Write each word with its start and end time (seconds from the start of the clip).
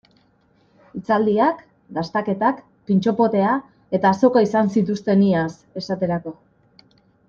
Hitzaldiak, 0.99 1.59
dastaketak, 1.99 2.65
pintxo 2.91 3.15
potea 3.21 3.53
eta 4.01 4.13
azoka 4.17 4.47
izan 4.51 4.75
zituzten 4.77 5.27
iaz, 5.31 5.49
esaterako. 5.85 6.39